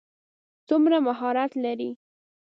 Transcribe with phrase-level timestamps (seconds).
[0.67, 1.91] څومره مهارت لري.